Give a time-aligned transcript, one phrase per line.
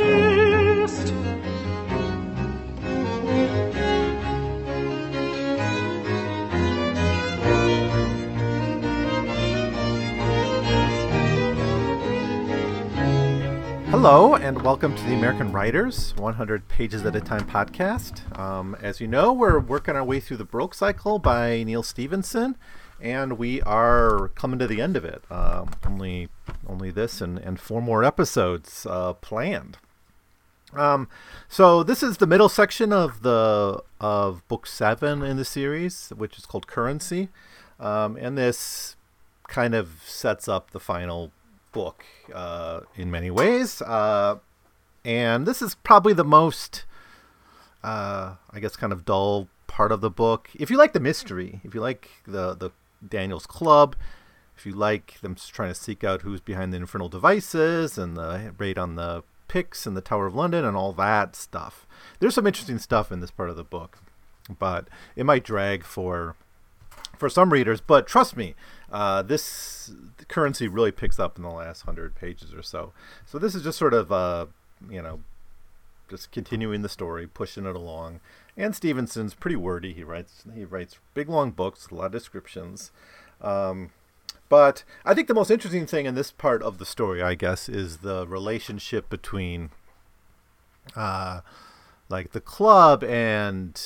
[0.00, 1.14] ist.
[13.90, 18.38] Hello, and welcome to the American Writers 100 Pages at a Time podcast.
[18.38, 22.56] Um, as you know, we're working our way through The Baroque Cycle by Neal Stephenson,
[23.00, 25.24] and we are coming to the end of it.
[25.30, 26.28] Um, only,
[26.66, 29.78] only this and, and four more episodes uh, planned.
[30.72, 31.08] Um,
[31.48, 36.38] so this is the middle section of the of book seven in the series, which
[36.38, 37.28] is called Currency,
[37.80, 38.96] um, and this
[39.48, 41.32] kind of sets up the final
[41.72, 43.82] book uh, in many ways.
[43.82, 44.38] Uh,
[45.04, 46.84] and this is probably the most,
[47.82, 50.50] uh, I guess, kind of dull part of the book.
[50.54, 52.70] If you like the mystery, if you like the the
[53.06, 53.96] Daniel's Club,
[54.60, 58.52] if you like them trying to seek out who's behind the infernal devices and the
[58.58, 61.86] raid on the Pyx and the Tower of London and all that stuff,
[62.18, 64.00] there's some interesting stuff in this part of the book,
[64.58, 66.36] but it might drag for
[67.16, 67.80] for some readers.
[67.80, 68.54] But trust me,
[68.92, 69.92] uh, this
[70.28, 72.92] currency really picks up in the last hundred pages or so.
[73.24, 74.46] So this is just sort of, uh,
[74.90, 75.20] you know,
[76.10, 78.20] just continuing the story, pushing it along.
[78.58, 79.94] And Stephenson's pretty wordy.
[79.94, 82.90] He writes he writes big long books, a lot of descriptions.
[83.40, 83.92] Um,
[84.50, 87.68] but I think the most interesting thing in this part of the story, I guess,
[87.68, 89.70] is the relationship between,
[90.94, 91.40] uh,
[92.10, 93.80] like the club and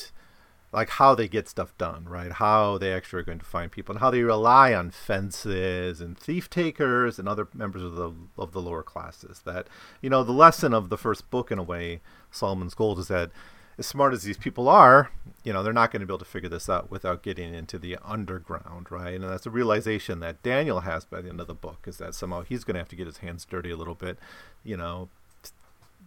[0.73, 2.33] like how they get stuff done, right?
[2.33, 6.17] How they actually are going to find people, and how they rely on fences and
[6.17, 9.41] thief takers and other members of the of the lower classes.
[9.45, 9.67] That
[10.01, 13.31] you know, the lesson of the first book, in a way, Solomon's Gold, is that
[13.77, 15.11] as smart as these people are,
[15.43, 17.77] you know, they're not going to be able to figure this out without getting into
[17.77, 19.15] the underground, right?
[19.15, 22.15] And that's a realization that Daniel has by the end of the book is that
[22.15, 24.17] somehow he's going to have to get his hands dirty a little bit,
[24.63, 25.09] you know,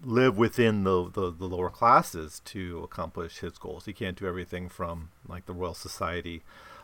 [0.03, 3.85] live within the, the, the, lower classes to accomplish his goals.
[3.85, 6.43] He can't do everything from like the Royal Society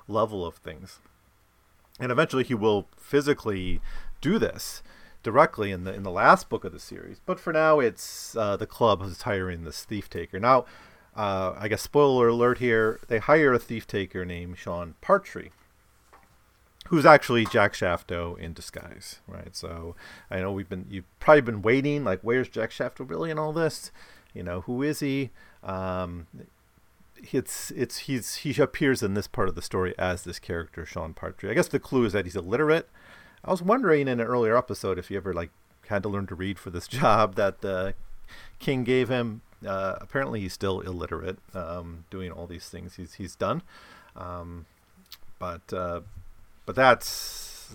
[0.09, 0.99] level of things.
[2.00, 3.81] And eventually he will physically
[4.21, 4.83] do this
[5.25, 7.21] directly in the in the last book of the series.
[7.27, 10.39] But for now it's uh, the club who's hiring this thief taker.
[10.39, 10.67] Now,
[11.17, 15.51] uh, I guess spoiler alert here, they hire a thief taker named Sean Partry
[16.89, 19.55] who's actually Jack Shaftoe in disguise, right?
[19.57, 19.97] So
[20.31, 23.53] I know we've been you've probably been waiting, like, where's Jack Shaftoe really in all
[23.53, 23.91] this?
[24.33, 25.31] You know, who is he?
[25.62, 26.27] Um,
[27.33, 31.15] it's it's he's he appears in this part of the story as this character Sean
[31.15, 31.51] Partry.
[31.51, 32.89] I guess the clue is that he's illiterate.
[33.44, 35.50] I was wondering in an earlier episode if he ever like
[35.88, 37.94] had to learn to read for this job that the
[38.59, 39.43] king gave him.
[39.66, 43.62] Uh, apparently, he's still illiterate, um, doing all these things he's he's done.
[44.16, 44.66] Um,
[45.38, 46.00] but uh,
[46.66, 47.75] but that's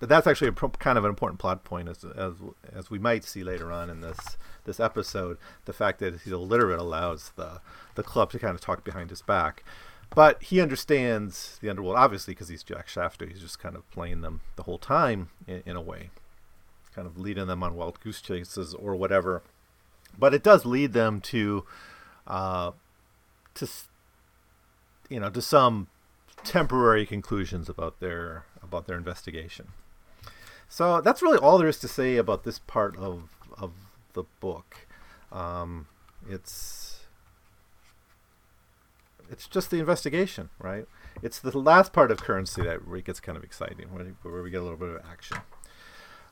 [0.00, 2.34] but that's actually a kind of an important plot point as, as
[2.74, 6.78] as we might see later on in this this episode the fact that he's illiterate
[6.78, 7.60] allows the
[7.94, 9.64] the club to kind of talk behind his back
[10.14, 14.20] but he understands the underworld obviously because he's Jack Shaftoe he's just kind of playing
[14.20, 16.10] them the whole time in, in a way
[16.94, 19.42] kind of leading them on wild goose chases or whatever
[20.18, 21.64] but it does lead them to
[22.26, 22.72] uh
[23.54, 23.68] to
[25.08, 25.88] you know to some
[26.44, 29.68] temporary conclusions about their about their investigation.
[30.68, 33.72] So that's really all there is to say about this part of of
[34.14, 34.86] the book.
[35.30, 35.86] Um,
[36.28, 36.91] it's
[39.32, 40.86] it's just the investigation, right?
[41.22, 43.88] It's the last part of currency that really gets kind of exciting,
[44.22, 45.38] where we get a little bit of action.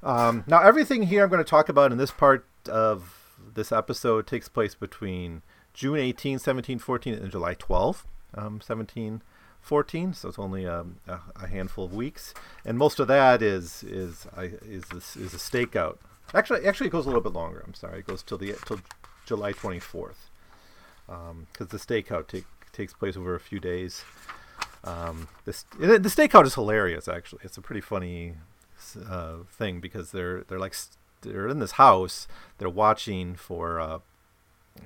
[0.03, 4.27] Um, now, everything here I'm going to talk about in this part of this episode
[4.27, 5.43] takes place between
[5.75, 9.22] June 18, 1714, and July 12, um, 17
[9.60, 12.33] 14, so it's only um, a, a, handful of weeks,
[12.65, 14.27] and most of that is is
[14.62, 15.99] is this is a stakeout.
[16.34, 17.62] Actually, actually, it goes a little bit longer.
[17.66, 18.81] I'm sorry, it goes till the till
[19.27, 20.15] July 24th,
[21.07, 24.05] because um, the stakeout take, takes place over a few days.
[24.84, 27.09] Um, this the stakeout is hilarious.
[27.09, 28.37] Actually, it's a pretty funny
[29.09, 30.75] uh, thing because they're they're like
[31.22, 32.27] they're in this house.
[32.59, 33.81] They're watching for.
[33.81, 33.99] Uh,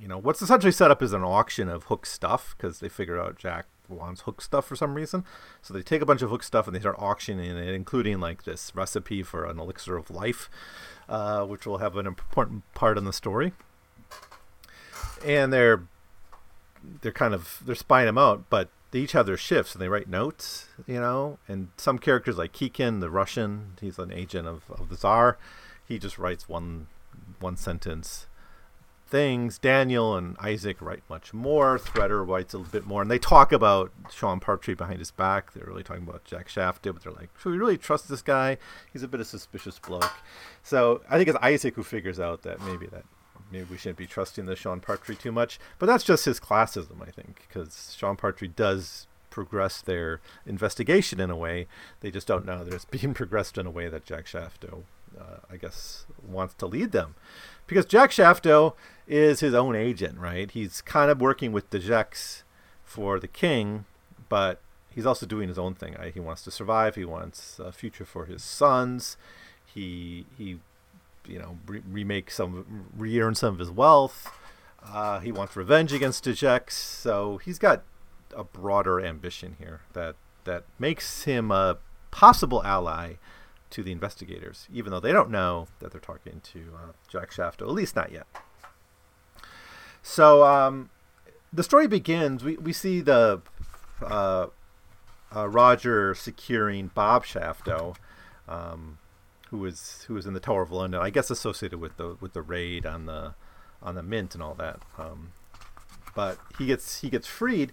[0.01, 3.21] you know what's essentially set up as an auction of Hooke stuff because they figure
[3.21, 5.25] out Jack wants Hooke stuff for some reason.
[5.63, 8.45] So they take a bunch of Hooke stuff and they start auctioning it, including like
[8.45, 10.49] this recipe for an elixir of life,
[11.09, 13.53] uh, which will have an important part in the story.
[15.25, 15.85] And they're
[17.01, 19.89] they're kind of they're spying them out, but they each have their shifts and they
[19.89, 21.39] write notes, you know.
[21.49, 25.39] And some characters like Kikin, the Russian, he's an agent of, of the Tsar.
[25.87, 26.87] He just writes one
[27.41, 28.27] one sentence
[29.15, 29.59] things.
[29.59, 31.79] Daniel and Isaac write much more.
[31.79, 35.53] Threader writes a little bit more, and they talk about Sean Partridge behind his back.
[35.53, 38.59] They're really talking about Jack Shaftoe, but they're like, should we really trust this guy?
[38.93, 40.13] He's a bit of suspicious bloke.
[40.63, 43.05] So I think it's Isaac who figures out that maybe that
[43.51, 45.59] maybe we shouldn't be trusting the Sean Partridge too much.
[45.79, 51.31] But that's just his classism, I think, because Sean Partridge does progress their investigation in
[51.31, 51.67] a way.
[52.01, 54.83] They just don't know that it's being progressed in a way that Jack Shaftoe,
[55.19, 57.15] uh, I guess, wants to lead them.
[57.67, 58.75] Because Jack Shaftoe
[59.09, 60.51] is his own agent, right?
[60.51, 62.45] He's kind of working with the Gex
[62.85, 63.87] for the king,
[64.29, 65.97] but he's also doing his own thing.
[65.99, 66.15] Right?
[66.15, 66.95] He wants to survive.
[66.95, 69.17] He wants a future for his sons.
[69.65, 70.61] He he,
[71.27, 74.31] you know, re- remake some, re-earn some of his wealth.
[74.87, 76.77] Uh, he wants revenge against Gex.
[76.77, 77.83] So he's got
[78.37, 81.79] a broader ambition here that that makes him a
[82.11, 83.15] possible ally
[83.71, 87.63] to the investigators, even though they don't know that they're talking to uh, Jack Shaftoe,
[87.63, 88.27] at least not yet.
[90.03, 90.91] So um,
[91.53, 92.45] the story begins.
[92.45, 93.41] We, we see the
[94.03, 94.47] uh,
[95.35, 97.97] uh, Roger securing Bob Shaftoe,
[98.47, 98.99] um,
[99.55, 102.33] who was who was in the Tower of London, I guess associated with the with
[102.33, 103.35] the raid on the
[103.81, 104.81] on the Mint and all that.
[104.99, 105.31] Um,
[106.13, 107.73] but he gets he gets freed,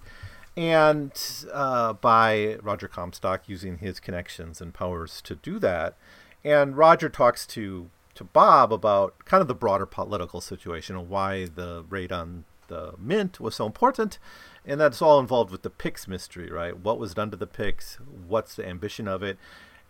[0.56, 1.12] and
[1.52, 5.96] uh, by Roger Comstock using his connections and powers to do that.
[6.44, 11.46] And Roger talks to to Bob about kind of the broader political situation and why
[11.46, 14.20] the raid on the Mint was so important.
[14.68, 16.78] And that's all involved with the Pyx mystery, right?
[16.78, 17.98] What was done to the Pyx?
[18.28, 19.40] What's the ambition of it?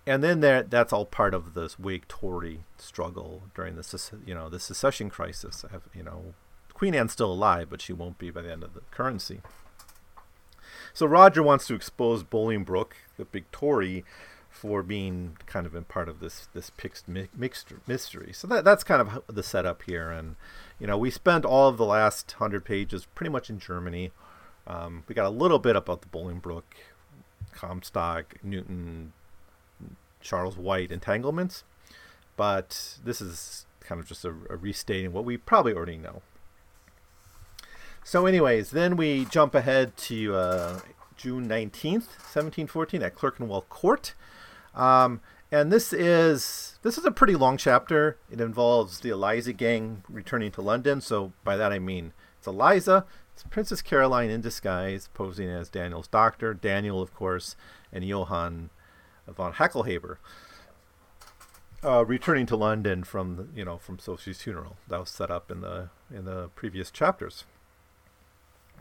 [0.06, 4.59] And then there, that's all part of this Whig-Tory struggle during the, you know, the
[4.59, 5.63] secession crisis.
[5.94, 6.33] You know,
[6.74, 9.42] Queen Anne's still alive, but she won't be by the end of the currency.
[10.94, 14.03] So Roger wants to expose Bolingbroke, the big Tory,
[14.50, 16.71] for being kind of in part of this this
[17.07, 18.33] mixed mystery.
[18.33, 20.36] So that that's kind of the setup here, and
[20.77, 24.12] you know we spent all of the last hundred pages pretty much in Germany.
[24.68, 26.75] Um, we got a little bit about the Bolingbroke,
[27.53, 29.13] Comstock, Newton,
[30.22, 31.64] Charles White entanglements,
[32.38, 36.22] but this is kind of just a, a restating what we probably already know.
[38.04, 40.80] So, anyways, then we jump ahead to uh,
[41.18, 44.16] June 19th, 1714, at Clerkenwell Court.
[44.74, 45.22] Um,
[45.52, 48.18] and this is this is a pretty long chapter.
[48.32, 51.02] It involves the Eliza gang returning to London.
[51.02, 56.08] So by that I mean it's Eliza, it's Princess Caroline in disguise, posing as Daniel's
[56.08, 57.56] doctor, Daniel, of course,
[57.92, 58.70] and Johann
[59.28, 60.18] von Hacklheber.
[61.84, 65.50] Uh, returning to London from the, you know from Sophie's funeral that was set up
[65.50, 67.46] in the in the previous chapters.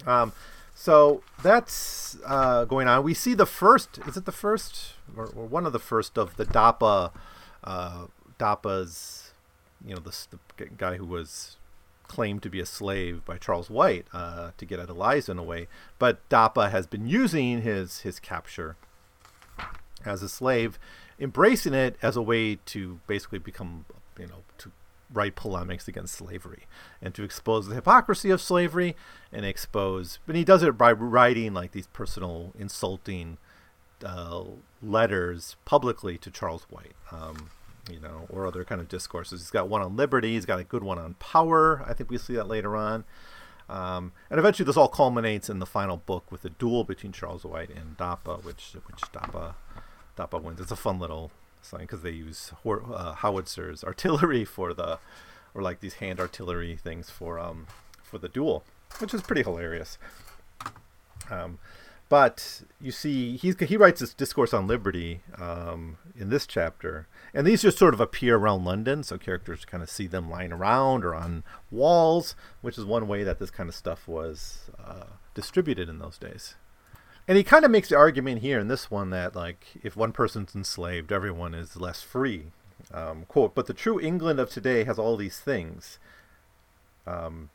[0.07, 0.33] Um,
[0.75, 3.03] so that's uh, going on.
[3.03, 3.99] We see the first.
[4.07, 7.13] Is it the first or, or one of the first of the Dappa?
[7.63, 8.07] Uh,
[8.39, 9.33] Dappa's,
[9.85, 10.17] you know, the,
[10.57, 11.59] the, guy who was
[12.09, 15.43] claimed to be a slave by Charles White uh, to get at Eliza in a
[15.43, 15.69] way.
[15.99, 18.77] But Dappa has been using his his capture
[20.05, 20.79] as a slave,
[21.19, 23.85] embracing it as a way to basically become,
[24.19, 24.73] you know, to
[25.12, 26.67] write polemics against slavery
[27.02, 28.94] and to expose the hypocrisy of slavery
[29.32, 33.37] and expose but he does it by writing like these personal insulting
[34.05, 34.44] uh,
[34.81, 37.50] letters publicly to charles white um,
[37.91, 39.41] you know or other kind of discourses.
[39.41, 42.19] He's got one on liberty he's got a good one on power i think we
[42.19, 43.05] see that later on.
[43.69, 47.44] Um, and eventually this all culminates in the final book with a duel between charles
[47.44, 49.55] white and dappa which which dappa
[50.17, 51.31] dappa wins it's a fun little
[51.62, 54.98] something because they use uh, howitzers artillery for the
[55.55, 57.67] or like these hand artillery things for um
[58.02, 58.64] for the duel
[58.98, 59.98] which is pretty hilarious.
[61.31, 61.58] Um
[62.08, 67.46] but you see he's he writes this discourse on liberty um in this chapter and
[67.46, 71.05] these just sort of appear around london so characters kind of see them lying around
[71.05, 75.88] or on walls which is one way that this kind of stuff was uh, distributed
[75.88, 76.56] in those days
[77.31, 80.10] and he kind of makes the argument here in this one that like if one
[80.10, 82.46] person's enslaved everyone is less free
[82.93, 86.01] um, quote but the true england of today has all these things
[87.06, 87.49] um,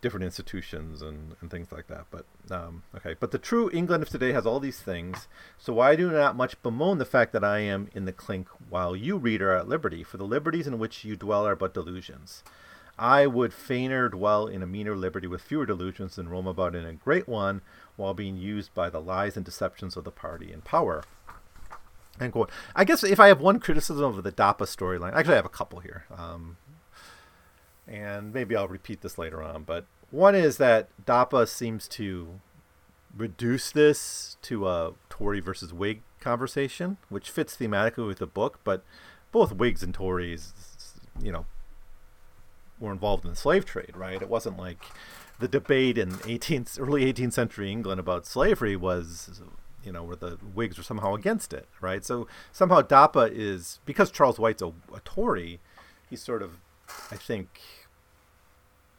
[0.00, 4.08] different institutions and, and things like that but um, okay but the true england of
[4.08, 7.58] today has all these things so why do not much bemoan the fact that i
[7.58, 11.04] am in the clink while you read are at liberty for the liberties in which
[11.04, 12.42] you dwell are but delusions.
[12.98, 16.84] I would fainer dwell in a meaner liberty with fewer delusions than roam about in
[16.84, 17.62] a great one
[17.98, 21.02] while being used by the lies and deceptions of the party in power.
[22.20, 22.50] End quote.
[22.74, 25.50] I guess if I have one criticism of the Dappa storyline, actually I have a
[25.50, 26.56] couple here, um,
[27.86, 29.64] and maybe I'll repeat this later on.
[29.64, 32.40] But one is that Dappa seems to
[33.16, 38.84] reduce this to a Tory versus Whig conversation, which fits thematically with the book, but
[39.32, 40.52] both Whigs and Tories,
[41.20, 41.46] you know,
[42.78, 44.22] were involved in the slave trade, right?
[44.22, 44.84] It wasn't like
[45.38, 49.40] the debate in 18th, early 18th century England about slavery was,
[49.84, 52.04] you know, where the Whigs were somehow against it, right?
[52.04, 55.60] So somehow Dappa is because Charles White's a, a Tory,
[56.10, 56.58] he's sort of,
[57.10, 57.60] I think,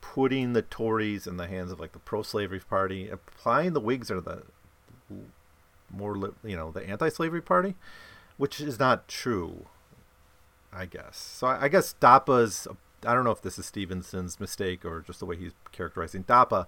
[0.01, 4.21] putting the Tories in the hands of like the pro-slavery party, applying the Whigs are
[4.21, 4.43] the
[5.91, 7.75] more, you know, the anti-slavery party,
[8.37, 9.65] which is not true,
[10.71, 11.17] I guess.
[11.17, 12.67] So I, I guess Dappa's
[13.05, 16.67] I don't know if this is Stephenson's mistake or just the way he's characterizing Dappa.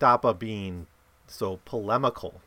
[0.00, 0.86] Dappa being
[1.26, 2.40] so polemical,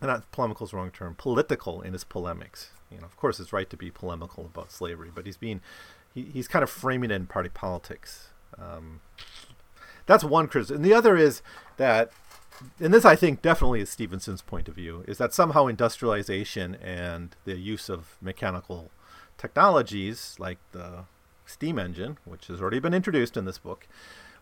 [0.00, 2.70] and not polemical is the wrong term, political in his polemics.
[2.90, 5.60] You know, of course, it's right to be polemical about slavery, but he's being
[6.14, 8.28] he, he's kind of framing it in party politics.
[8.58, 9.00] Um,
[10.06, 10.76] that's one criticism.
[10.76, 11.42] And the other is
[11.76, 12.10] that,
[12.80, 17.36] and this I think definitely is Stephenson's point of view, is that somehow industrialization and
[17.44, 18.90] the use of mechanical
[19.36, 21.04] technologies like the
[21.46, 23.86] steam engine, which has already been introduced in this book,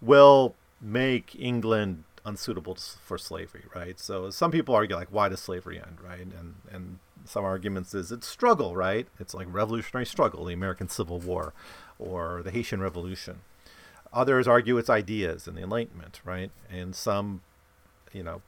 [0.01, 4.01] will make England unsuitable for slavery, right?
[4.01, 6.21] So some people argue like, why does slavery end, right?
[6.21, 9.07] And and some arguments is it's struggle, right?
[9.19, 11.53] It's like revolutionary struggle, the American Civil War,
[11.99, 13.41] or the Haitian Revolution.
[14.13, 16.51] Others argue it's ideas and the Enlightenment, right?
[16.71, 17.43] And some,
[18.13, 18.43] you know,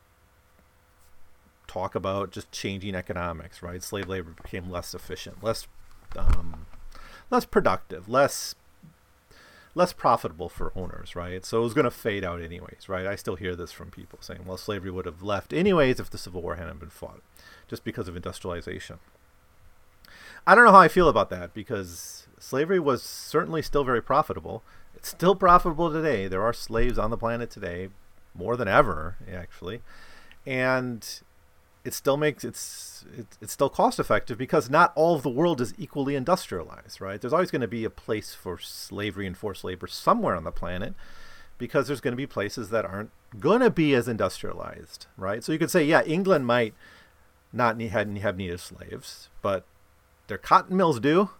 [1.66, 3.82] talk about just changing economics, right?
[3.82, 5.66] Slave labor became less efficient, less
[6.16, 6.66] um,
[7.30, 8.54] less productive, less
[9.76, 11.44] less profitable for owners, right?
[11.44, 13.06] So it was going to fade out anyways, right?
[13.06, 16.16] I still hear this from people saying, well, slavery would have left anyways if the
[16.16, 17.20] Civil War hadn't been fought,
[17.68, 18.98] just because of industrialization.
[20.46, 24.62] I don't know how I feel about that because slavery was certainly still very profitable.
[24.94, 26.26] It's still profitable today.
[26.26, 27.90] There are slaves on the planet today,
[28.34, 29.82] more than ever, actually.
[30.46, 31.06] And
[31.86, 35.60] it still makes it's it, it's still cost effective because not all of the world
[35.60, 37.20] is equally industrialized, right?
[37.20, 40.50] There's always going to be a place for slavery and forced labor somewhere on the
[40.50, 40.94] planet
[41.58, 45.44] because there's going to be places that aren't going to be as industrialized, right?
[45.44, 46.74] So you could say, yeah, England might
[47.52, 49.64] not need, have needed slaves, but
[50.26, 51.30] their cotton mills do,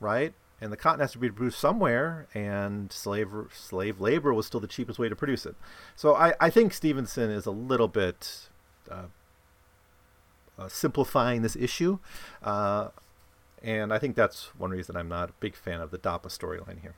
[0.00, 0.34] right?
[0.60, 4.66] And the cotton has to be produced somewhere, and slave slave labor was still the
[4.66, 5.54] cheapest way to produce it.
[5.94, 8.48] So I, I think Stephenson is a little bit
[8.90, 9.04] uh,
[10.68, 11.98] simplifying this issue.
[12.42, 12.88] Uh,
[13.62, 16.80] and I think that's one reason I'm not a big fan of the Dappa storyline
[16.80, 16.94] here.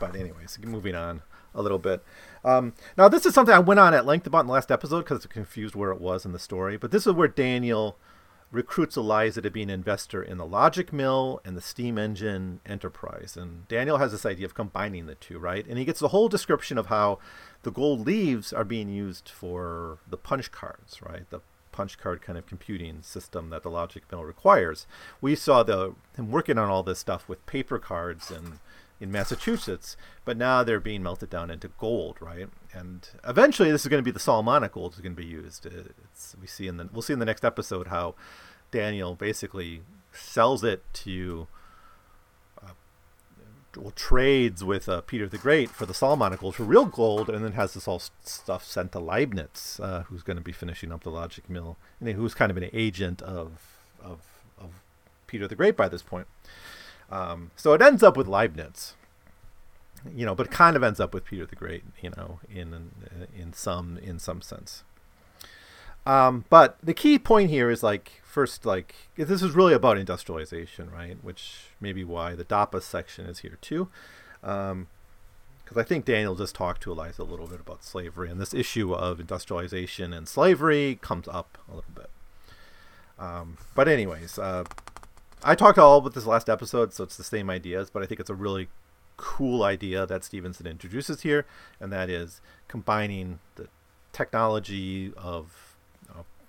[0.00, 1.22] But anyways, moving on
[1.54, 2.02] a little bit.
[2.44, 5.00] Um, now, this is something I went on at length about in the last episode
[5.00, 6.76] because it's confused where it was in the story.
[6.76, 7.96] But this is where Daniel
[8.50, 13.36] recruits Eliza to be an investor in the logic mill and the steam engine enterprise.
[13.36, 15.66] And Daniel has this idea of combining the two, right?
[15.66, 17.18] And he gets the whole description of how
[17.62, 21.28] the gold leaves are being used for the punch cards, right?
[21.30, 21.40] The
[21.72, 24.86] punch card kind of computing system that the logic mill requires.
[25.20, 28.58] We saw the him working on all this stuff with paper cards and
[29.00, 32.48] in Massachusetts, but now they're being melted down into gold, right?
[32.72, 35.66] And eventually, this is going to be the Solomonic gold is going to be used.
[35.66, 38.14] It's, we see in the we'll see in the next episode how
[38.70, 41.48] Daniel basically sells it to
[43.76, 47.52] well, trades with uh, Peter the Great for the gold for real gold, and then
[47.52, 51.10] has this all stuff sent to Leibniz, uh, who's going to be finishing up the
[51.10, 53.52] logic mill, and who's kind of an agent of
[54.02, 54.20] of,
[54.58, 54.82] of
[55.26, 56.26] Peter the Great by this point.
[57.10, 58.94] Um, so it ends up with Leibniz,
[60.14, 62.90] you know, but kind of ends up with Peter the Great, you know, in
[63.36, 64.84] in some in some sense.
[66.04, 70.90] Um, but the key point here is like first like this is really about industrialization,
[70.90, 71.18] right?
[71.22, 73.88] Which may be why the Dappa section is here too.
[74.42, 74.88] Um,
[75.62, 78.52] because I think Daniel just talked to Eliza a little bit about slavery, and this
[78.52, 82.10] issue of industrialization and slavery comes up a little bit.
[83.18, 84.64] Um, but anyways, uh,
[85.44, 88.18] I talked all about this last episode, so it's the same ideas, but I think
[88.18, 88.68] it's a really
[89.16, 91.46] cool idea that Stephenson introduces here,
[91.78, 93.68] and that is combining the
[94.12, 95.71] technology of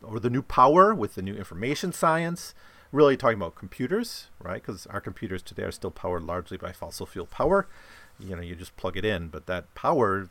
[0.03, 2.53] or the new power with the new information science,
[2.91, 4.61] really talking about computers, right?
[4.61, 7.67] Because our computers today are still powered largely by fossil fuel power.
[8.19, 10.29] You know, you just plug it in, but that power,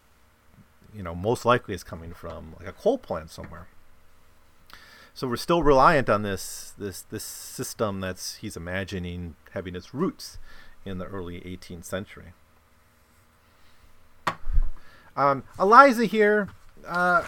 [0.94, 3.66] you know, most likely is coming from like a coal plant somewhere.
[5.14, 10.38] So we're still reliant on this this this system that's he's imagining having its roots
[10.86, 12.32] in the early 18th century.
[15.14, 16.48] Um, Eliza here,
[16.86, 17.24] uh,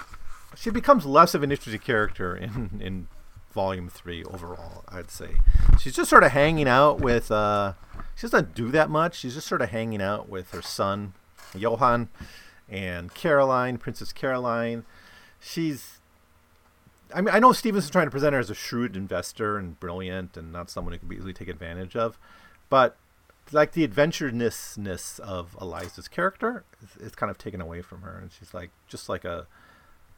[0.57, 3.09] she becomes less of an interesting character in in
[3.53, 4.85] volume three overall.
[4.89, 5.37] I'd say
[5.81, 7.31] she's just sort of hanging out with.
[7.31, 7.75] Uh,
[8.15, 9.19] she doesn't do that much.
[9.19, 11.15] She's just sort of hanging out with her son,
[11.55, 12.09] Johann,
[12.69, 14.85] and Caroline, Princess Caroline.
[15.41, 16.01] She's.
[17.15, 20.37] I mean, I know Stephenson's trying to present her as a shrewd investor and brilliant,
[20.37, 22.19] and not someone who can be easily taken advantage of,
[22.69, 22.97] but
[23.53, 28.33] like the adventurousness of Eliza's character is, is kind of taken away from her, and
[28.33, 29.47] she's like just like a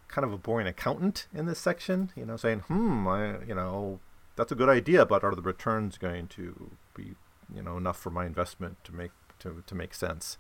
[0.09, 4.01] kind of a boring accountant in this section, you know, saying, "Hmm, I, you know,
[4.37, 7.15] that's a good idea, but are the returns going to be,
[7.55, 10.39] you know, enough for my investment to make to to make sense?"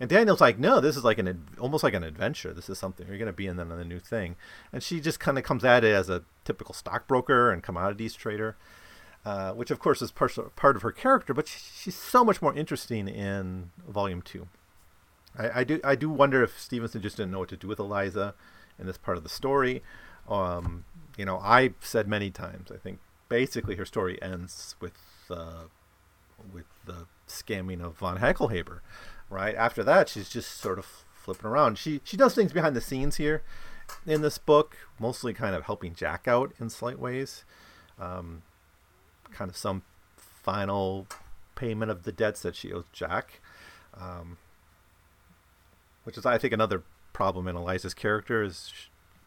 [0.00, 2.52] And Daniel's like, "No, this is like an almost like an adventure.
[2.52, 4.36] This is something you're going to be in the new thing."
[4.72, 8.56] And she just kind of comes at it as a typical stockbroker and commodities trader.
[9.24, 12.54] Uh, which of course is part, part of her character, but she's so much more
[12.54, 14.48] interesting in Volume Two.
[15.36, 17.78] I, I, do I do wonder if Stephenson just didn't know what to do with
[17.78, 18.34] Eliza
[18.78, 19.82] in this part of the story.
[20.28, 20.84] Um,
[21.16, 22.70] you know, I said many times.
[22.70, 24.98] I think basically her story ends with
[25.30, 25.64] uh,
[26.52, 28.80] with the scamming of von Hacklheber.
[29.30, 31.78] Right after that, she's just sort of flipping around.
[31.78, 33.42] She she does things behind the scenes here
[34.06, 37.44] in this book, mostly kind of helping Jack out in slight ways.
[37.98, 38.42] Um,
[39.30, 39.82] kind of some
[40.16, 41.06] final
[41.54, 43.40] payment of the debts that she owes Jack,
[43.98, 44.38] um,
[46.04, 46.82] which is, I think, another
[47.18, 48.72] problem in Eliza's character is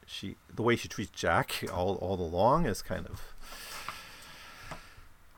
[0.05, 3.33] she, the way she treats Jack all all along is kind of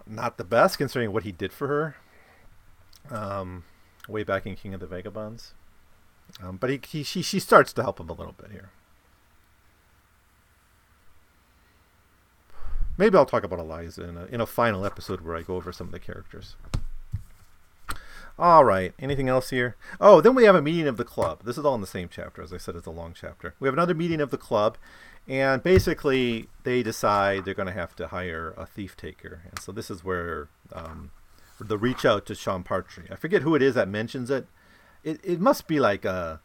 [0.05, 1.95] not the best considering what he did for her.
[3.09, 3.63] Um,
[4.07, 5.55] way back in King of the Vagabonds,
[6.43, 8.69] um, but he, he she she starts to help him a little bit here.
[12.99, 15.71] Maybe I'll talk about Eliza in a, in a final episode where I go over
[15.71, 16.55] some of the characters.
[18.39, 18.93] All right.
[18.99, 19.75] Anything else here?
[20.01, 21.43] Oh, then we have a meeting of the club.
[21.43, 22.41] This is all in the same chapter.
[22.41, 23.53] As I said, it's a long chapter.
[23.59, 24.77] We have another meeting of the club,
[25.27, 29.41] and basically they decide they're going to have to hire a thief taker.
[29.49, 31.11] And so this is where um,
[31.59, 33.11] the reach out to Sean Partry.
[33.11, 34.47] I forget who it is that mentions it.
[35.03, 36.41] It, it must be like a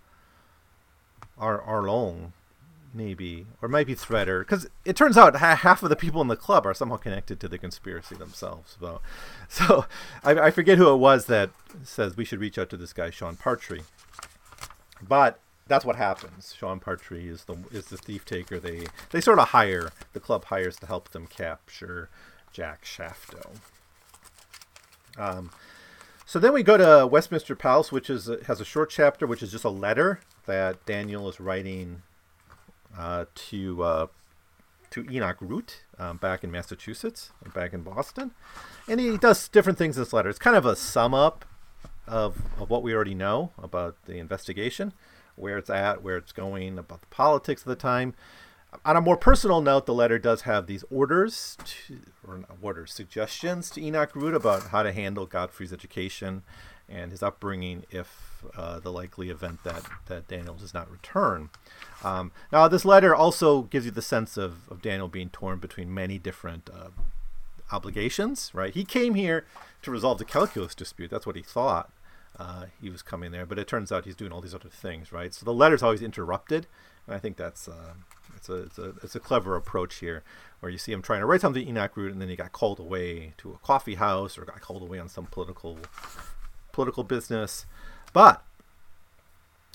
[1.39, 2.33] Ar Arlong
[2.95, 6.29] maybe, or might be Threader, because it turns out ha- half of the people in
[6.29, 8.77] the club are somehow connected to the conspiracy themselves.
[8.81, 9.01] So,
[9.49, 9.87] so
[10.23, 11.51] I, I, forget who it was that
[11.83, 13.83] says we should reach out to this guy Sean Partry,
[15.07, 16.55] but that's what happens.
[16.57, 18.59] Sean Partry is the is the thief taker.
[18.59, 22.09] They they sort of hire the club hires to help them capture
[22.53, 23.57] Jack Shaftoe.
[25.17, 25.51] Um,
[26.25, 29.53] so then we go to Westminster Palace, which is has a short chapter, which is
[29.53, 32.03] just a letter that Daniel is writing
[32.97, 34.07] uh, to uh,
[34.91, 38.33] to Enoch Root um, back in Massachusetts, back in Boston,
[38.89, 40.29] and he does different things in this letter.
[40.29, 41.45] It's kind of a sum up
[42.07, 44.93] of of what we already know about the investigation,
[45.37, 48.15] where it's at, where it's going, about the politics of the time.
[48.85, 53.71] On a more personal note, the letter does have these orders, to, or orders, suggestions
[53.71, 56.43] to Enoch Root about how to handle Godfrey's education
[56.89, 61.51] and his upbringing if uh, the likely event that, that Daniel does not return.
[62.03, 65.93] Um, now, this letter also gives you the sense of, of Daniel being torn between
[65.93, 66.89] many different uh,
[67.71, 68.75] obligations, right?
[68.75, 69.45] He came here
[69.83, 71.11] to resolve the calculus dispute.
[71.11, 71.91] That's what he thought
[72.39, 75.13] uh, he was coming there, but it turns out he's doing all these other things,
[75.13, 75.35] right?
[75.35, 76.67] So the letter's always interrupted,
[77.07, 77.95] and I think that's uh,
[78.37, 80.23] it's a, it's a it's a clever approach here,
[80.61, 82.79] where you see him trying to write something Enoch Root, and then he got called
[82.79, 85.79] away to a coffee house or got called away on some political
[86.79, 87.67] political business.
[88.13, 88.41] But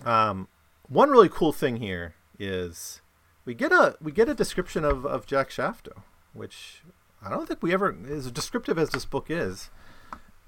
[0.06, 0.48] um,
[0.88, 3.02] one really cool thing here is
[3.44, 6.82] we get a we get a description of, of Jack Shaftoe, which
[7.22, 9.70] I don't think we ever as descriptive as this book is.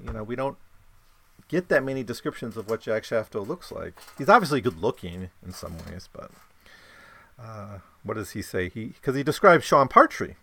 [0.02, 0.58] You know, we don't
[1.50, 4.00] get that many descriptions of what Jack Shaftoe looks like.
[4.18, 6.32] He's obviously good looking in some ways, but
[7.38, 8.70] uh, what does he say?
[8.70, 10.36] He because he describes Sean Partry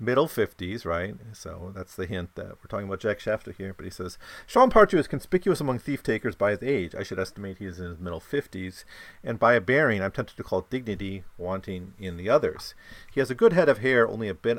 [0.00, 1.14] middle 50s, right?
[1.32, 3.74] So that's the hint that we're talking about Jack Shaftoe here.
[3.74, 6.94] But he says Sean Partry is conspicuous among thief takers by his age.
[6.94, 8.84] I should estimate he is in his middle 50s,
[9.22, 12.74] and by a bearing I'm tempted to call dignity wanting in the others.
[13.12, 14.58] He has a good head of hair, only a bit.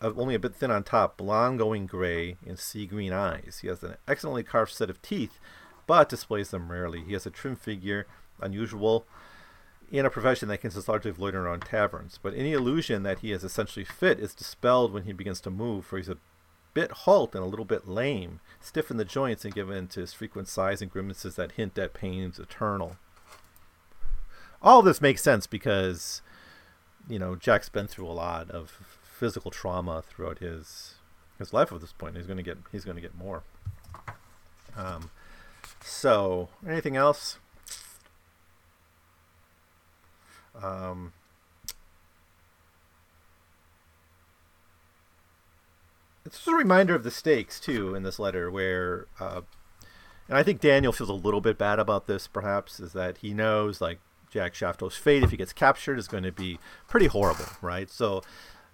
[0.00, 3.60] Uh, only a bit thin on top, blonde going gray, and sea green eyes.
[3.62, 5.38] He has an excellently carved set of teeth,
[5.86, 7.04] but displays them rarely.
[7.04, 8.08] He has a trim figure,
[8.40, 9.06] unusual,
[9.90, 12.18] in a profession that consists largely of loitering around taverns.
[12.22, 15.84] But any illusion that he is essentially fit is dispelled when he begins to move,
[15.86, 16.18] for he's a
[16.74, 20.12] bit halt and a little bit lame, stiff in the joints and given to his
[20.12, 22.96] frequent sighs and grimaces that hint at pains eternal.
[24.60, 26.22] All this makes sense because,
[27.08, 30.94] you know, Jack's been through a lot of physical trauma throughout his
[31.38, 32.16] his life at this point.
[32.16, 33.42] He's gonna get he's gonna get more.
[34.76, 35.10] Um,
[35.82, 37.38] so anything else?
[40.62, 41.12] Um,
[46.24, 49.42] it's just a reminder of the stakes too in this letter, where, uh,
[50.28, 52.26] and I think Daniel feels a little bit bad about this.
[52.26, 53.98] Perhaps is that he knows like
[54.30, 57.90] Jack Shaftoe's fate if he gets captured is going to be pretty horrible, right?
[57.90, 58.22] So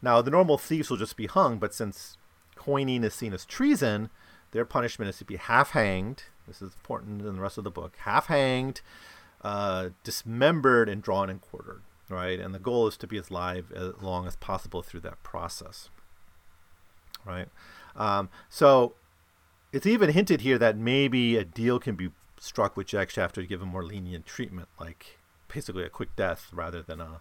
[0.01, 2.17] now the normal thieves will just be hung, but since
[2.57, 4.11] coining is seen as treason,
[4.53, 6.25] their punishment is to be half hanged.
[6.47, 7.97] This is important in the rest of the book.
[8.01, 8.81] Half hanged,
[9.43, 11.83] uh, dismembered, and drawn and quartered.
[12.09, 15.23] Right, and the goal is to be as live as long as possible through that
[15.23, 15.91] process.
[17.25, 17.49] Right,
[17.95, 18.95] um, so
[19.73, 23.47] it's even hinted here that maybe a deal can be struck with Jack Shaftoe to
[23.47, 25.19] give him more lenient treatment, like
[25.53, 27.21] basically a quick death rather than a,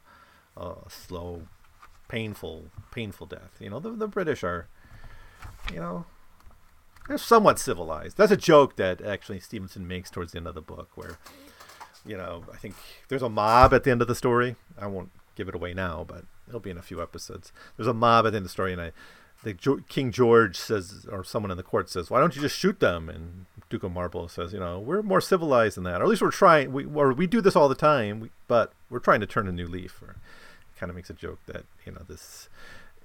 [0.57, 1.43] a slow,
[2.07, 3.57] painful, painful death.
[3.59, 4.67] You know, the, the British are,
[5.71, 6.05] you know,
[7.07, 8.17] they're somewhat civilized.
[8.17, 11.17] That's a joke that actually Stephenson makes towards the end of the book, where,
[12.05, 12.75] you know, I think
[13.07, 14.55] there's a mob at the end of the story.
[14.79, 17.51] I won't give it away now, but it'll be in a few episodes.
[17.77, 18.91] There's a mob at the end of the story, and I
[19.43, 19.53] the
[19.87, 23.09] King George says, or someone in the court says, "Why don't you just shoot them?"
[23.09, 26.21] And Duke of Marlborough says, "You know, we're more civilized than that, or at least
[26.21, 26.73] we're trying.
[26.73, 29.67] We or we do this all the time, but we're trying to turn a new
[29.67, 30.17] leaf." Or
[30.77, 32.49] kind of makes a joke that you know this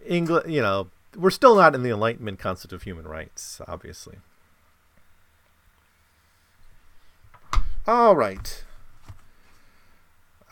[0.04, 4.18] England, you know, we're still not in the Enlightenment concept of human rights, obviously.
[7.86, 8.64] All right.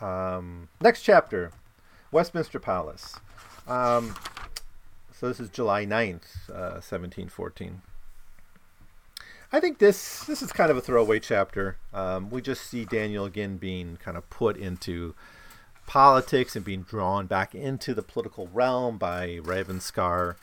[0.03, 1.51] Um, next chapter,
[2.11, 3.15] Westminster Palace.
[3.67, 4.15] Um,
[5.13, 7.81] so this is July 9th, uh, 1714.
[9.53, 11.77] I think this this is kind of a throwaway chapter.
[11.93, 15.13] Um, we just see Daniel again being kind of put into
[15.85, 20.35] politics and being drawn back into the political realm by Ravenscar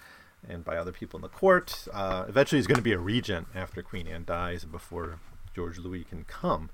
[0.48, 1.86] and by other people in the court.
[1.92, 5.18] Uh, eventually, he's going to be a regent after Queen Anne dies and before
[5.54, 6.70] George Louis can come.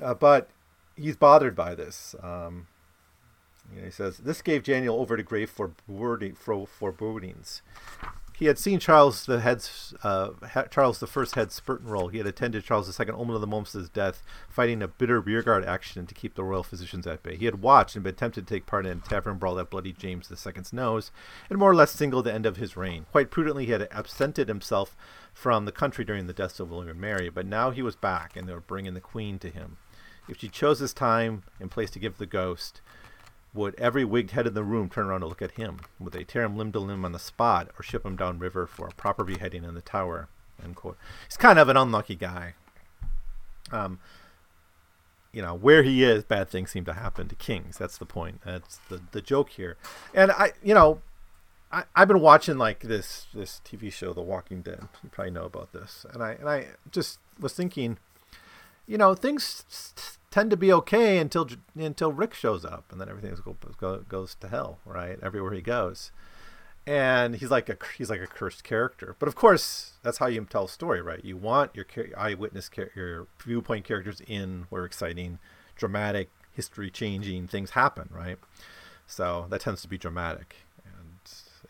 [0.00, 0.50] Uh, but
[1.00, 2.14] he's bothered by this.
[2.22, 2.66] Um,
[3.72, 7.62] you know, he says, This gave Daniel over to grave forebodings.
[8.36, 10.30] He had seen Charles the head's uh,
[10.70, 12.08] Charles the First head spurt and roll.
[12.08, 14.88] He had attended Charles the Second almost of the moments of his death, fighting a
[14.88, 17.36] bitter rearguard action to keep the royal physicians at bay.
[17.36, 19.92] He had watched and been tempted to take part in a tavern brawl that bloody
[19.92, 21.10] James the Second's nose,
[21.50, 23.04] and more or less singled the end of his reign.
[23.12, 24.96] Quite prudently, he had absented himself
[25.34, 28.36] from the country during the deaths of William and Mary, but now he was back,
[28.36, 29.76] and they were bringing the Queen to him.
[30.30, 32.80] If she chose this time and place to give the ghost,
[33.52, 35.80] would every wigged head in the room turn around to look at him?
[35.98, 38.66] Would they tear him limb to limb on the spot or ship him down river
[38.66, 40.28] for a proper beheading in the tower?
[40.62, 40.96] End quote.
[41.26, 42.54] He's kind of an unlucky guy.
[43.72, 43.98] Um,
[45.32, 47.78] you know, where he is, bad things seem to happen to kings.
[47.78, 48.40] That's the point.
[48.44, 49.76] That's the, the joke here.
[50.14, 51.02] And I, you know,
[51.72, 54.88] I, I've been watching like this this TV show, The Walking Dead.
[55.02, 56.04] You probably know about this.
[56.12, 57.98] And I and I just was thinking,
[58.86, 63.36] you know, things tend to be okay until until Rick shows up, and then everything
[63.78, 65.18] goes goes to hell, right?
[65.22, 66.12] Everywhere he goes,
[66.86, 69.16] and he's like a he's like a cursed character.
[69.18, 71.24] But of course, that's how you tell a story, right?
[71.24, 75.38] You want your eyewitness your viewpoint characters in where exciting,
[75.76, 78.38] dramatic, history changing things happen, right?
[79.06, 81.18] So that tends to be dramatic, and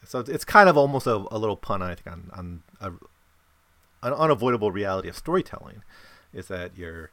[0.05, 2.90] so it's kind of almost a, a little pun, I think, on on a,
[4.07, 5.83] an unavoidable reality of storytelling,
[6.35, 7.11] is that you're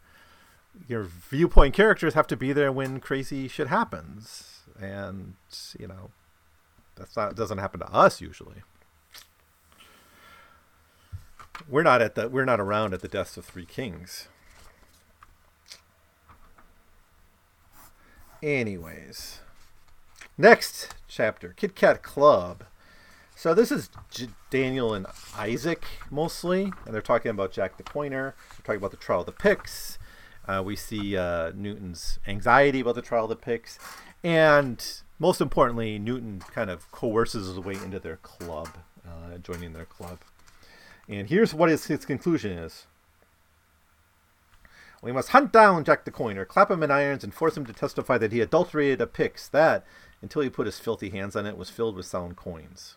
[0.87, 5.35] your viewpoint characters have to be there when crazy shit happens, and
[5.79, 6.11] you know
[6.95, 8.63] that's not doesn't happen to us usually.
[11.67, 14.27] We're not at the we're not around at the deaths of three kings.
[18.43, 19.39] Anyways,
[20.37, 22.65] next chapter, Kit Kat Club.
[23.35, 28.35] So this is J- Daniel and Isaac mostly, and they're talking about Jack the Coiner.
[28.51, 29.97] They're talking about the trial of the Pyx
[30.47, 33.77] uh, we see uh, Newton's anxiety about the trial of the Pyx,
[34.23, 34.83] and
[35.19, 38.69] most importantly, Newton kind of coerces his way into their club,
[39.07, 40.19] uh, joining their club.
[41.09, 42.85] And here's what his, his conclusion is.
[45.01, 47.73] We must hunt down Jack the Coiner, clap him in irons, and force him to
[47.73, 49.85] testify that he adulterated a pyx that,
[50.21, 52.96] until he put his filthy hands on it, was filled with sound coins.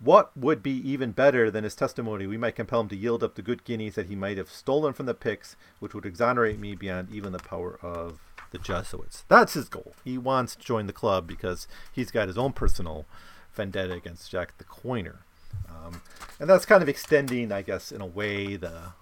[0.00, 2.26] What would be even better than his testimony?
[2.26, 4.92] We might compel him to yield up the good guineas that he might have stolen
[4.92, 9.24] from the Pyx, which would exonerate me beyond even the power of the Jesuits.
[9.28, 9.94] That's his goal.
[10.04, 13.06] He wants to join the club because he's got his own personal
[13.54, 15.20] vendetta against Jack the Coiner.
[15.68, 16.02] Um,
[16.40, 18.92] and that's kind of extending, I guess, in a way, the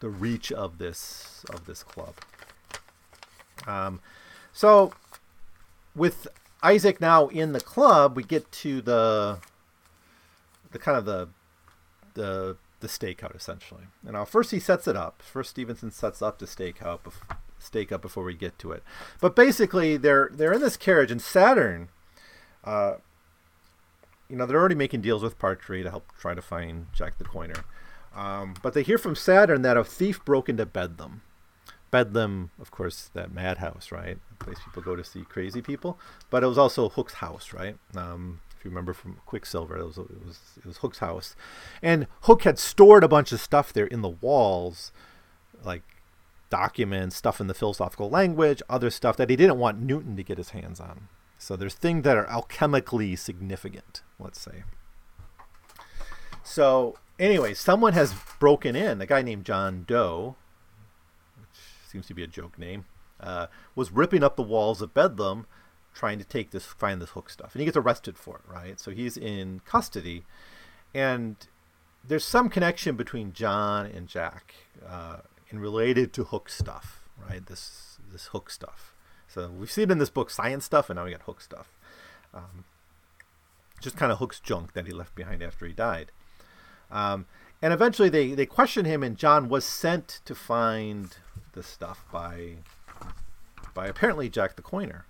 [0.00, 2.14] the reach of this of this club.
[3.66, 4.00] Um,
[4.52, 4.92] so,
[5.94, 6.26] with
[6.62, 9.38] Isaac now in the club, we get to the
[10.72, 11.28] the kind of the
[12.14, 13.84] the the stakeout essentially.
[14.04, 15.22] And now first he sets it up.
[15.22, 18.82] First Stephenson sets up the stakeout bef- stake up before we get to it.
[19.20, 21.88] But basically they're they're in this carriage and Saturn
[22.64, 22.94] uh,
[24.28, 27.24] you know, they're already making deals with Partry to help try to find Jack the
[27.24, 27.64] Coiner.
[28.14, 31.22] Um, but they hear from Saturn that a thief broke into Bedlam.
[31.90, 34.18] Bedlam, of course, that madhouse, right?
[34.38, 35.98] The place people go to see crazy people.
[36.30, 37.76] But it was also Hook's house, right?
[37.96, 41.34] Um, If you remember from Quicksilver, it was it was it was Hooke's house,
[41.80, 44.92] and Hooke had stored a bunch of stuff there in the walls,
[45.64, 45.82] like
[46.50, 50.36] documents, stuff in the philosophical language, other stuff that he didn't want Newton to get
[50.36, 51.08] his hands on.
[51.38, 54.64] So there's things that are alchemically significant, let's say.
[56.42, 59.00] So anyway, someone has broken in.
[59.00, 60.36] A guy named John Doe,
[61.40, 62.84] which seems to be a joke name,
[63.20, 65.46] uh, was ripping up the walls of Bedlam,
[65.94, 68.42] trying to take this, find this Hooke stuff, and he gets arrested for it.
[68.48, 70.24] Right, so he's in custody,
[70.94, 71.36] and
[72.06, 74.54] there's some connection between John and Jack,
[74.86, 75.18] uh,
[75.50, 77.08] and related to Hooke stuff.
[77.28, 78.94] Right, this this Hooke stuff.
[79.28, 81.72] So we've seen in this book science stuff, and now we got Hooke stuff.
[82.34, 82.64] Um,
[83.80, 86.12] just kind of Hooke's junk that he left behind after he died.
[86.90, 87.26] Um,
[87.62, 91.16] and eventually they, they question him, and John was sent to find
[91.52, 92.56] the stuff by
[93.74, 95.04] by apparently Jack the Coiner.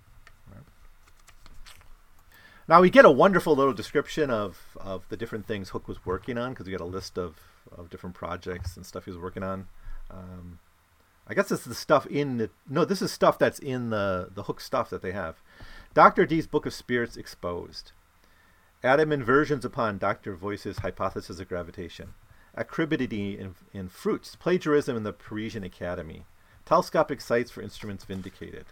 [2.67, 6.37] Now we get a wonderful little description of, of the different things Hooke was working
[6.37, 7.37] on because we get a list of,
[7.75, 9.67] of different projects and stuff he was working on.
[10.09, 10.59] Um,
[11.27, 14.29] I guess this is the stuff in the no, this is stuff that's in the
[14.33, 15.41] the Hooke stuff that they have.
[15.93, 17.91] Doctor Dee's Book of Spirits exposed.
[18.83, 20.35] Atom inversions upon Dr.
[20.35, 22.15] Voice's hypothesis of gravitation.
[22.55, 24.35] Acribity in, in fruits.
[24.35, 26.25] Plagiarism in the Parisian Academy.
[26.65, 28.65] Telescopic sights for instruments vindicated.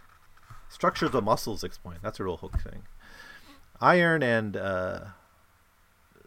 [0.68, 2.00] Structure of muscles explained.
[2.02, 2.82] That's a real Hooke thing.
[3.80, 5.00] Iron and uh,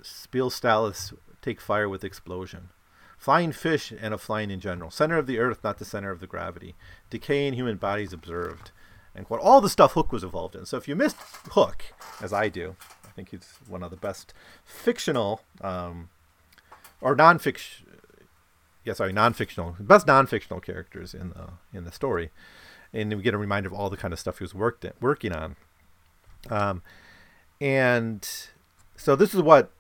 [0.02, 2.70] Spielstallus take fire with explosion.
[3.18, 4.92] Flying fish and a flying in general.
[4.92, 6.76] Center of the earth, not the center of the gravity.
[7.10, 8.72] Decay in human bodies observed.
[9.16, 10.66] And what all the stuff Hooke was involved in.
[10.66, 11.18] So if you missed
[11.52, 14.34] Hooke, as I do, I think he's one of the best
[14.66, 16.10] fictional um,
[17.00, 17.88] or non-fiction.
[18.84, 22.32] Yeah, sorry, non-fictional, best non-fictional characters in the in the story,
[22.92, 25.00] and we get a reminder of all the kind of stuff he was worked at,
[25.00, 25.56] working on.
[26.50, 26.82] Um,
[27.60, 28.28] and
[28.96, 29.72] so this is what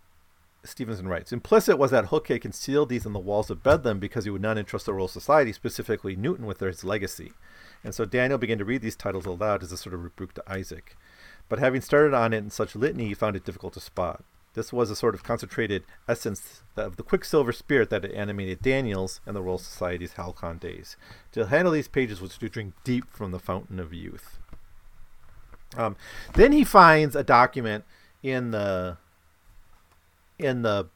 [0.64, 1.32] Stephenson writes.
[1.32, 4.42] Implicit was that Hooke had concealed these in the walls of Bedlam because he would
[4.42, 7.34] not entrust the Royal Society, specifically Newton, with his legacy.
[7.84, 10.44] And so Daniel began to read these titles aloud as a sort of rebuke to
[10.48, 10.96] Isaac
[11.50, 14.24] but having started on it in such litany, he found it difficult to spot.
[14.54, 19.20] This was a sort of concentrated essence of the quicksilver spirit that had animated Daniel's
[19.26, 20.96] and the Royal Society's Halcon days.
[21.32, 24.40] To handle these pages was to drink deep from the fountain of youth.
[25.78, 25.96] Um,
[26.34, 27.84] then he finds a document
[28.22, 28.98] in the
[30.40, 30.88] in the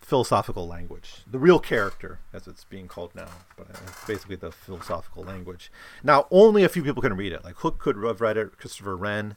[0.00, 5.22] philosophical language, the real character, as it's being called now, but it's basically the philosophical
[5.22, 5.70] language.
[6.02, 7.44] Now, only a few people can read it.
[7.44, 9.36] Like Hooke could have read it, Christopher Wren,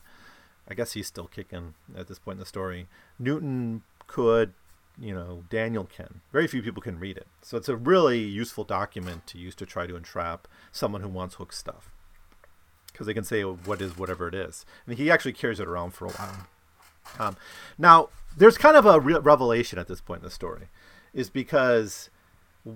[0.69, 2.87] I guess he's still kicking at this point in the story.
[3.19, 4.53] Newton could,
[4.97, 6.21] you know, Daniel can.
[6.31, 7.27] Very few people can read it.
[7.41, 11.35] So it's a really useful document to use to try to entrap someone who wants
[11.35, 11.90] Hooke stuff.
[13.01, 14.63] Because they can say what is whatever it is.
[14.85, 16.47] And he actually carries it around for a while.
[17.17, 17.35] Um,
[17.79, 20.67] now, there's kind of a re- revelation at this point in the story,
[21.11, 22.11] is because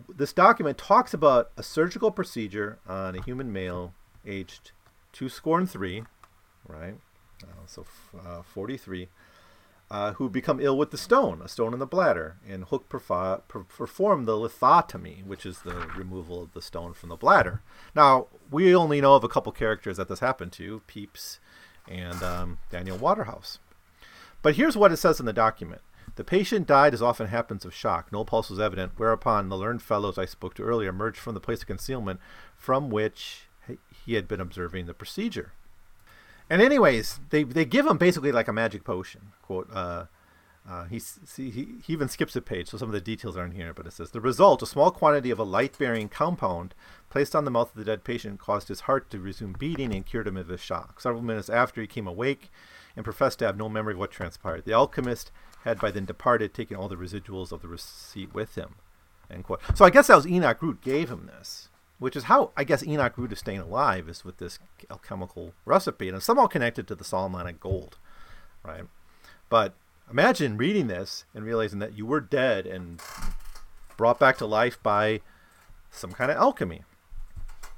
[0.09, 3.93] this document talks about a surgical procedure on a human male
[4.25, 4.71] aged
[5.13, 6.03] two score and three,
[6.67, 6.95] right?
[7.43, 7.85] uh, so
[8.25, 9.07] uh, 43,
[9.91, 12.37] uh, who become ill with the stone, a stone in the bladder.
[12.47, 17.15] And Hooke perfa- per- the lithotomy, which is the removal of the stone from the
[17.15, 17.61] bladder.
[17.95, 21.39] Now, we only know of a couple characters that this happened to Pepys
[21.87, 23.59] and um, Daniel Waterhouse.
[24.41, 25.81] But here's what it says in the document.
[26.15, 28.11] The patient died as often happens of shock.
[28.11, 31.41] No pulse was evident, whereupon the learned fellows I spoke to earlier emerged from the
[31.41, 32.19] place of concealment
[32.57, 33.47] from which
[34.05, 35.51] he had been observing the procedure.
[36.49, 39.33] And anyways, they they give him basically like a magic potion.
[39.41, 39.69] Quote.
[39.73, 40.05] Uh,
[40.67, 40.99] uh, he,
[41.37, 43.93] he, he even skips a page, so some of the details aren't here, but it
[43.93, 46.73] says the result: a small quantity of a light-bearing compound
[47.07, 50.07] placed on the mouth of the dead patient caused his heart to resume beating and
[50.07, 50.99] cured him of his shock.
[50.99, 52.49] Several minutes after, he came awake
[52.95, 54.65] and professed to have no memory of what transpired.
[54.65, 55.31] The alchemist
[55.65, 58.75] had by then departed, taking all the residuals of the receipt with him.
[59.29, 59.61] End quote.
[59.75, 62.85] So I guess that was Enoch Root gave him this which is how I guess
[62.85, 66.95] Enoch grew to staying alive is with this alchemical recipe, and it's somehow connected to
[66.95, 67.97] the Solomonic gold,
[68.63, 68.85] right?
[69.49, 69.73] But
[70.09, 73.01] imagine reading this and realizing that you were dead and
[73.97, 75.21] brought back to life by
[75.89, 76.83] some kind of alchemy.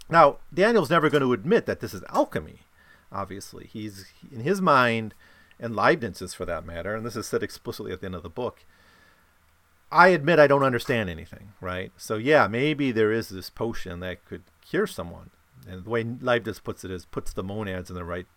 [0.09, 2.61] Now, Daniel's never going to admit that this is alchemy.
[3.11, 5.13] Obviously, he's in his mind,
[5.59, 8.29] and Leibniz's for that matter, and this is said explicitly at the end of the
[8.29, 8.63] book
[9.91, 11.91] I admit I don't understand anything, right?
[11.97, 15.29] So yeah, maybe there is this potion that could cure someone.
[15.67, 18.27] And the way Leibniz puts it is puts the monads in the right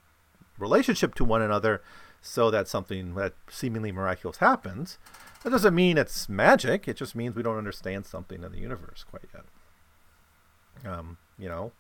[0.59, 1.83] relationship to one another
[2.23, 4.99] so that something that seemingly miraculous happens.
[5.43, 6.87] That doesn't mean it's magic.
[6.87, 10.93] It just means we don't understand something in the universe quite yet.
[10.93, 11.73] Um, you know,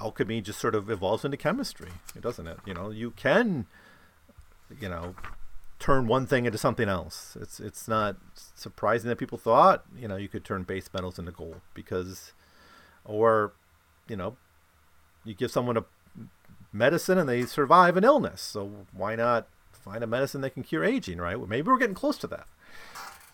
[0.00, 2.58] alchemy just sort of evolves into chemistry, doesn't it?
[2.66, 3.66] You know, you can,
[4.80, 5.14] you know,
[5.82, 7.36] turn one thing into something else.
[7.40, 8.16] It's it's not
[8.54, 12.32] surprising that people thought you know you could turn base metals into gold because,
[13.04, 13.52] or,
[14.08, 14.36] you know,
[15.24, 15.84] you give someone a
[16.72, 18.40] medicine and they survive an illness.
[18.40, 21.36] So why not find a medicine that can cure aging, right?
[21.36, 22.46] Well, maybe we're getting close to that.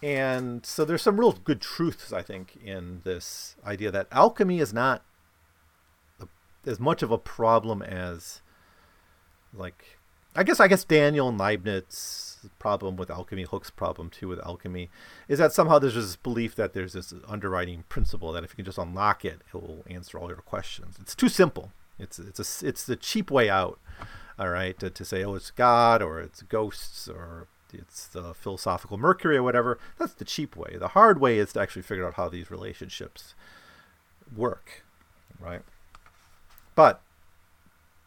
[0.03, 4.73] And so there's some real good truths, I think, in this idea that alchemy is
[4.73, 5.05] not
[6.65, 8.41] as much of a problem as,
[9.53, 9.99] like,
[10.39, 14.89] I guess I guess Daniel and Leibniz problem with alchemy, Hooke's problem too with alchemy,
[15.27, 18.65] is that somehow there's this belief that there's this underwriting principle that if you can
[18.65, 20.97] just unlock it, it will answer all your questions.
[21.01, 21.73] It's too simple.
[21.99, 23.81] It's it's a it's the cheap way out.
[24.39, 28.97] All right, to, to say oh it's God or it's ghosts or it's the philosophical
[28.97, 29.81] Mercury or whatever.
[29.99, 30.77] That's the cheap way.
[30.79, 33.35] The hard way is to actually figure out how these relationships
[34.37, 34.85] work,
[35.41, 35.63] right?
[36.77, 37.03] But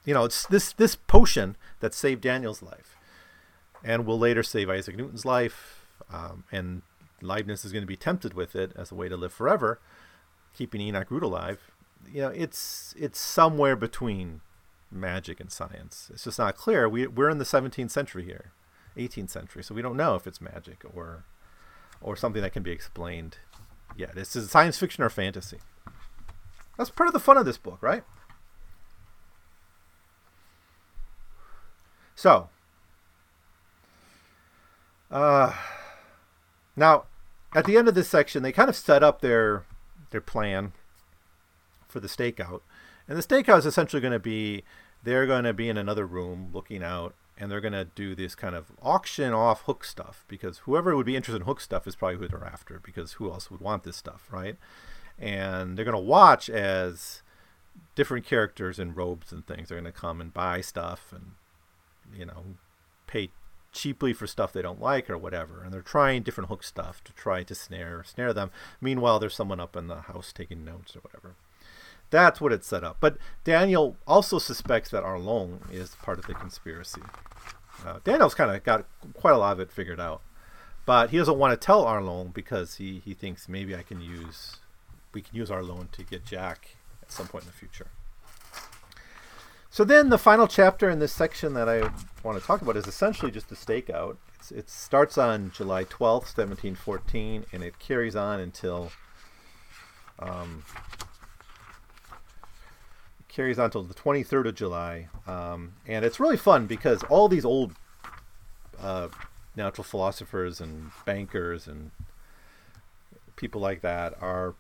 [0.05, 2.97] you know, it's this this potion that saved Daniel's life,
[3.83, 6.81] and will later save Isaac Newton's life, um, and
[7.21, 9.79] Leibniz is going to be tempted with it as a way to live forever,
[10.55, 11.71] keeping Enoch Root alive.
[12.11, 14.41] You know, it's it's somewhere between
[14.91, 16.09] magic and science.
[16.13, 16.89] It's just not clear.
[16.89, 18.51] We we're in the 17th century here,
[18.97, 21.25] 18th century, so we don't know if it's magic or
[22.01, 23.37] or something that can be explained
[23.95, 24.17] yet.
[24.17, 25.59] It's is science fiction or fantasy.
[26.77, 28.03] That's part of the fun of this book, right?
[32.21, 32.49] So,
[35.09, 35.55] uh,
[36.75, 37.05] now
[37.55, 39.63] at the end of this section, they kind of set up their
[40.11, 40.73] their plan
[41.87, 42.61] for the stakeout,
[43.07, 44.63] and the stakeout is essentially going to be
[45.01, 48.35] they're going to be in another room looking out, and they're going to do this
[48.35, 51.95] kind of auction off Hooke stuff because whoever would be interested in Hooke stuff is
[51.95, 54.57] probably who they're after because who else would want this stuff, right?
[55.17, 57.23] And they're going to watch as
[57.95, 61.31] different characters in robes and things are going to come and buy stuff and
[62.15, 62.43] you know,
[63.07, 63.29] pay
[63.71, 65.63] cheaply for stuff they don't like or whatever.
[65.63, 68.51] And they're trying different Hooke stuff to try to snare snare them.
[68.79, 71.35] Meanwhile there's someone up in the house taking notes or whatever.
[72.09, 72.97] That's what it's set up.
[72.99, 77.01] But daniel also suspects that Arlanc is part of the conspiracy.
[77.85, 80.21] Uh, daniel's kind of got quite a lot of it figured out.
[80.85, 84.57] But he doesn't want to tell Arlanc because he, he thinks maybe i can use
[85.13, 87.87] we can use Arlanc to get jack at some point in the future
[89.71, 91.89] so then the final chapter in this section that I
[92.23, 94.17] want to talk about is essentially just the stakeout.
[94.35, 98.91] It's, it starts on July 12th, 1714, and it carries on until
[100.19, 100.65] um,
[103.29, 105.07] carries on until the 23rd of July.
[105.25, 107.71] Um, and it's really fun because all these old
[108.77, 109.07] uh,
[109.55, 111.91] natural philosophers and bankers and
[113.37, 114.53] people like that are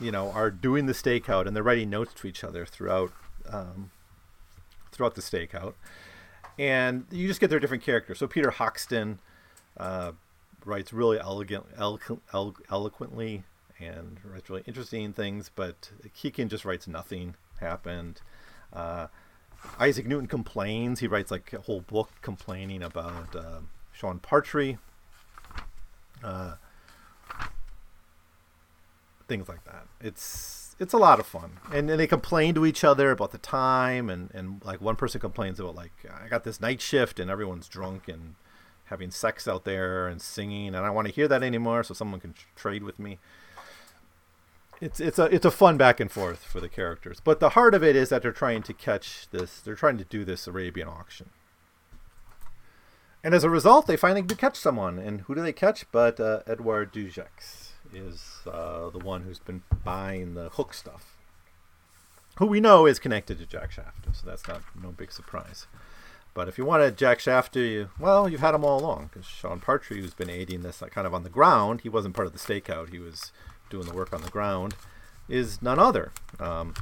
[0.00, 3.12] you know, are doing the stakeout and they're writing notes to each other throughout
[3.48, 3.90] um,
[4.92, 5.74] throughout the stakeout,
[6.58, 8.18] and you just get their different characters.
[8.18, 9.18] So Peter Hoxton
[9.76, 10.12] uh,
[10.64, 13.44] writes really elegant, elo- elo- eloquently
[13.78, 18.20] and writes really interesting things, but Keegan just writes nothing happened.
[18.72, 19.06] Uh,
[19.78, 21.00] Isaac Newton complains.
[21.00, 23.60] He writes like a whole book complaining about uh,
[23.92, 24.78] Sean Partry.
[29.30, 29.86] Things like that.
[30.00, 33.38] It's it's a lot of fun, and, and they complain to each other about the
[33.38, 37.30] time, and and like one person complains about like I got this night shift and
[37.30, 38.34] everyone's drunk and
[38.86, 41.94] having sex out there and singing, and I don't want to hear that anymore, so
[41.94, 43.20] someone can trade with me.
[44.80, 47.72] It's it's a it's a fun back and forth for the characters, but the heart
[47.72, 49.60] of it is that they're trying to catch this.
[49.60, 51.30] They're trying to do this Arabian auction.
[53.22, 54.98] And as a result, they finally do catch someone.
[54.98, 57.69] And who do they catch but uh, Edouard de Gex?
[57.92, 61.16] Is uh, the one who's been buying the Hooke stuff,
[62.36, 65.66] who we know is connected to Jack Shaftoe, so that's not no big surprise.
[66.32, 69.60] But if you wanted Jack Shaftoe, you, well, you've had him all along because Sean
[69.60, 72.38] Partry, who's been aiding this kind of on the ground, he wasn't part of the
[72.38, 72.90] stakeout.
[72.90, 73.32] He was
[73.68, 74.76] doing the work on the ground,
[75.28, 76.12] is none other.
[76.38, 76.74] Um,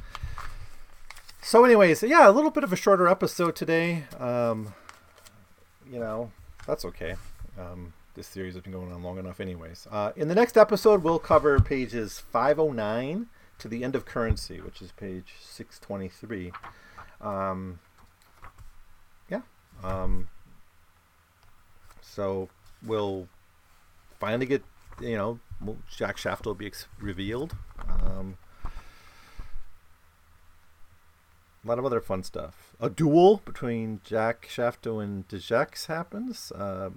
[1.41, 4.03] so, anyways, yeah, a little bit of a shorter episode today.
[4.19, 4.75] Um,
[5.91, 6.31] you know,
[6.67, 7.15] that's okay.
[7.57, 9.87] Um, this series has been going on long enough, anyways.
[9.89, 13.27] Uh, in the next episode, we'll cover pages 509
[13.59, 16.51] to the end of currency, which is page 623.
[17.21, 17.79] Um,
[19.29, 19.39] yeah.
[19.81, 20.27] Um,
[22.01, 22.49] so
[22.85, 23.29] we'll
[24.19, 24.63] finally get,
[24.99, 25.39] you know,
[25.89, 27.55] Jack Shaft will be ex- revealed.
[27.87, 28.37] Um,
[31.63, 32.75] a lot of other fun stuff.
[32.81, 36.51] A duel between Jack Shaftoe and de Gex happens.
[36.51, 36.89] Uh,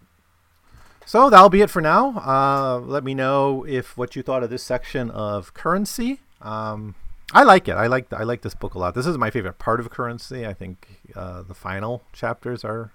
[1.05, 2.19] so that'll be it for now.
[2.19, 6.21] Uh, let me know if what you thought of this section of currency.
[6.41, 6.95] Um,
[7.33, 7.73] I like it.
[7.73, 8.95] I like I like this book a lot.
[8.95, 10.47] This is my favorite part of currency.
[10.47, 12.93] I think uh, the final chapters are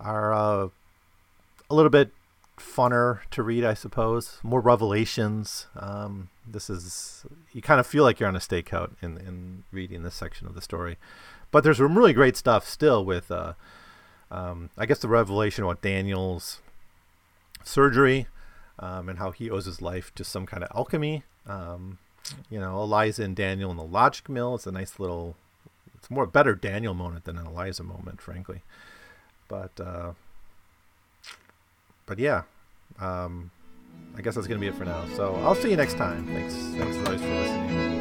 [0.00, 0.68] are uh,
[1.70, 2.10] a little bit
[2.58, 4.38] funner to read, I suppose.
[4.42, 5.66] More revelations.
[5.76, 10.02] Um, this is you kind of feel like you're on a stakeout in in reading
[10.02, 10.98] this section of the story,
[11.52, 13.30] but there's some really great stuff still with.
[13.30, 13.54] Uh,
[14.32, 16.60] um, I guess the revelation about Daniel's
[17.64, 18.26] surgery
[18.78, 21.24] um, and how he owes his life to some kind of alchemy.
[21.46, 21.98] Um,
[22.50, 24.54] you know, Eliza and Daniel in the logic mill.
[24.54, 25.36] It's a nice little.
[25.96, 28.62] It's more better Daniel moment than an Eliza moment, frankly.
[29.48, 30.12] But uh,
[32.06, 32.42] but yeah,
[32.98, 33.50] um,
[34.16, 35.04] I guess that's gonna be it for now.
[35.16, 36.26] So I'll see you next time.
[36.26, 37.91] Thanks, thanks always for listening.